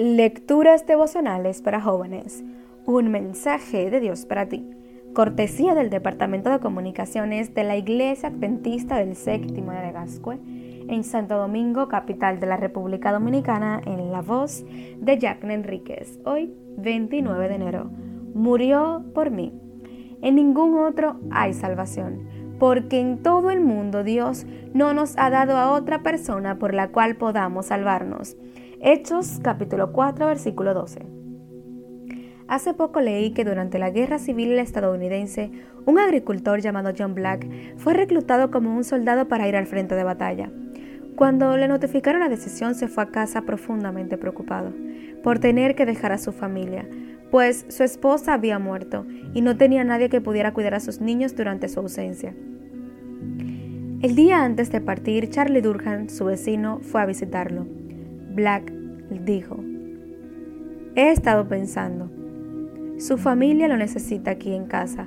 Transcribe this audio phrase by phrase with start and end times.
[0.00, 2.44] Lecturas devocionales para jóvenes.
[2.86, 4.64] Un mensaje de Dios para ti.
[5.12, 10.38] Cortesía del Departamento de Comunicaciones de la Iglesia Adventista del Séptimo de Gascue
[10.88, 14.64] en Santo Domingo, capital de la República Dominicana, en la voz
[14.98, 16.20] de Jacqueline Enríquez.
[16.24, 17.90] Hoy, 29 de enero.
[18.34, 19.52] Murió por mí.
[20.22, 22.20] En ningún otro hay salvación,
[22.60, 26.92] porque en todo el mundo Dios no nos ha dado a otra persona por la
[26.92, 28.36] cual podamos salvarnos
[28.80, 31.00] Hechos capítulo 4 versículo 12.
[32.46, 35.50] Hace poco leí que durante la Guerra Civil estadounidense,
[35.84, 40.04] un agricultor llamado John Black fue reclutado como un soldado para ir al frente de
[40.04, 40.52] batalla.
[41.16, 44.72] Cuando le notificaron la decisión se fue a casa profundamente preocupado
[45.24, 46.88] por tener que dejar a su familia,
[47.32, 51.34] pues su esposa había muerto y no tenía nadie que pudiera cuidar a sus niños
[51.34, 52.32] durante su ausencia.
[54.02, 57.66] El día antes de partir, Charlie Durhan, su vecino, fue a visitarlo.
[58.30, 58.72] Black
[59.24, 59.58] dijo,
[60.94, 62.10] he estado pensando,
[62.98, 65.06] su familia lo necesita aquí en casa,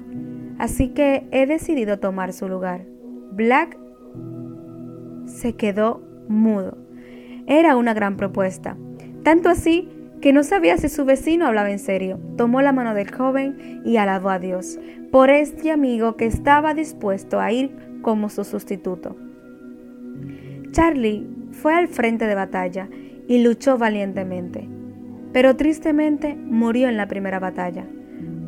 [0.58, 2.86] así que he decidido tomar su lugar.
[3.31, 3.78] Black
[5.25, 6.78] se quedó mudo.
[7.47, 8.78] Era una gran propuesta,
[9.23, 9.89] tanto así
[10.22, 12.19] que no sabía si su vecino hablaba en serio.
[12.38, 14.80] Tomó la mano del joven y alabó a Dios
[15.11, 19.16] por este amigo que estaba dispuesto a ir como su sustituto.
[20.72, 22.88] Charlie fue al frente de batalla
[23.31, 24.67] y luchó valientemente,
[25.31, 27.85] pero tristemente murió en la primera batalla.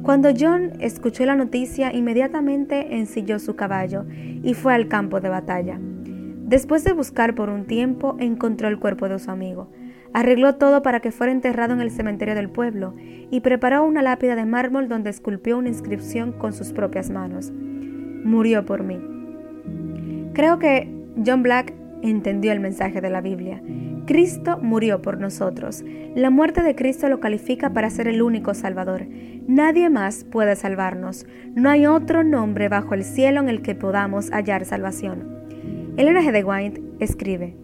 [0.02, 5.80] Cuando John escuchó la noticia, inmediatamente ensilló su caballo y fue al campo de batalla.
[5.80, 9.70] Después de buscar por un tiempo, encontró el cuerpo de su amigo.
[10.12, 12.94] Arregló todo para que fuera enterrado en el cementerio del pueblo
[13.32, 17.54] y preparó una lápida de mármol donde esculpió una inscripción con sus propias manos.
[17.54, 19.00] Murió por mí.
[20.34, 20.94] Creo que
[21.26, 23.62] John Black entendió el mensaje de la Biblia
[24.06, 25.84] Cristo murió por nosotros.
[26.16, 29.06] La muerte de Cristo lo califica para ser el único Salvador.
[29.48, 31.26] Nadie más puede salvarnos.
[31.56, 35.44] No hay otro nombre bajo el cielo en el que podamos hallar salvación.
[35.96, 36.32] Elena G.
[36.32, 37.56] de White escribe,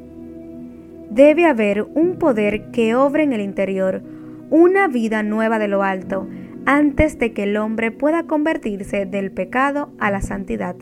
[1.09, 4.01] Debe haber un poder que obre en el interior,
[4.49, 6.27] una vida nueva de lo alto,
[6.65, 10.75] antes de que el hombre pueda convertirse del pecado a la santidad.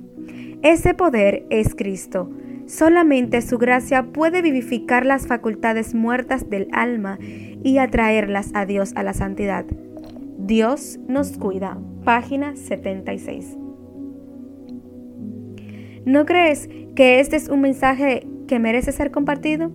[0.61, 2.29] Ese poder es Cristo
[2.67, 9.03] Solamente su gracia puede vivificar las facultades muertas del alma y atraerlas a Dios a
[9.03, 9.65] la santidad.
[10.37, 11.77] Dios nos cuida.
[12.03, 13.57] Página 76.
[16.03, 19.71] ¿No crees que este es un mensaje que merece ser compartido?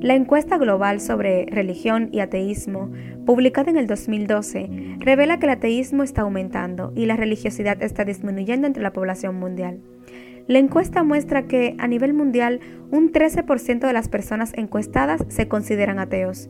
[0.00, 2.90] La encuesta global sobre religión y ateísmo,
[3.26, 8.66] publicada en el 2012, revela que el ateísmo está aumentando y la religiosidad está disminuyendo
[8.66, 9.80] entre la población mundial.
[10.46, 15.98] La encuesta muestra que a nivel mundial un 13% de las personas encuestadas se consideran
[15.98, 16.48] ateos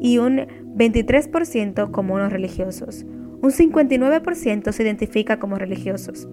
[0.00, 3.04] y un 23% como no religiosos.
[3.40, 6.28] Un 59% se identifica como religiosos.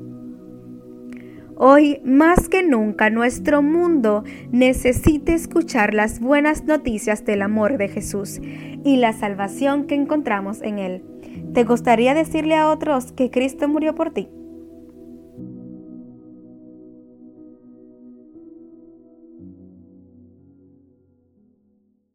[1.58, 8.42] Hoy, más que nunca, nuestro mundo necesita escuchar las buenas noticias del amor de Jesús
[8.84, 11.04] y la salvación que encontramos en Él.
[11.54, 14.28] ¿Te gustaría decirle a otros que Cristo murió por ti?